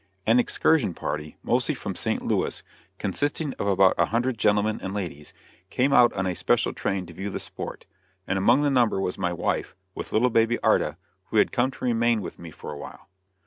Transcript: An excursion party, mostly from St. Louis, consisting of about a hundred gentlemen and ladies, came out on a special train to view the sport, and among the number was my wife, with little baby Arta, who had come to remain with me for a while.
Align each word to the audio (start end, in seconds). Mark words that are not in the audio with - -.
An 0.25 0.39
excursion 0.39 0.95
party, 0.95 1.37
mostly 1.43 1.75
from 1.75 1.93
St. 1.95 2.23
Louis, 2.23 2.63
consisting 2.97 3.53
of 3.59 3.67
about 3.67 3.93
a 3.99 4.05
hundred 4.07 4.39
gentlemen 4.39 4.79
and 4.81 4.95
ladies, 4.95 5.31
came 5.69 5.93
out 5.93 6.11
on 6.13 6.25
a 6.25 6.33
special 6.33 6.73
train 6.73 7.05
to 7.05 7.13
view 7.13 7.29
the 7.29 7.39
sport, 7.39 7.85
and 8.25 8.35
among 8.39 8.63
the 8.63 8.71
number 8.71 8.99
was 8.99 9.19
my 9.19 9.31
wife, 9.31 9.75
with 9.93 10.11
little 10.11 10.31
baby 10.31 10.57
Arta, 10.63 10.97
who 11.25 11.37
had 11.37 11.51
come 11.51 11.69
to 11.69 11.85
remain 11.85 12.19
with 12.23 12.39
me 12.39 12.49
for 12.49 12.71
a 12.71 12.77
while. 12.79 13.09